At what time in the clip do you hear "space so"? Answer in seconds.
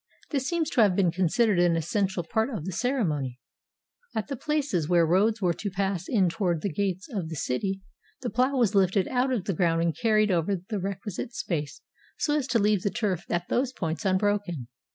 11.35-12.35